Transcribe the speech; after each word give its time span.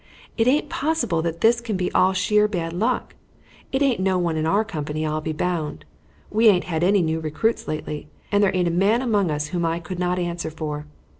"It 0.35 0.47
aint 0.47 0.67
possible 0.67 1.21
that 1.21 1.41
this 1.41 1.61
can 1.61 1.77
be 1.77 1.91
all 1.91 2.11
sheer 2.13 2.47
bad 2.47 2.73
luck. 2.73 3.13
It 3.71 3.83
aint 3.83 3.99
no 3.99 4.17
one 4.17 4.35
in 4.35 4.47
our 4.47 4.65
company, 4.65 5.05
I'll 5.05 5.21
be 5.21 5.31
bound. 5.31 5.85
We 6.31 6.47
aint 6.47 6.63
had 6.63 6.83
any 6.83 7.03
new 7.03 7.19
recruits 7.19 7.67
lately, 7.67 8.07
and 8.31 8.41
there 8.43 8.55
aint 8.55 8.67
a 8.67 8.71
man 8.71 9.03
among 9.03 9.29
us 9.29 9.49
whom 9.49 9.63
I 9.63 9.79
could 9.79 9.99
not 9.99 10.17
answer 10.17 10.49
for. 10.49 10.87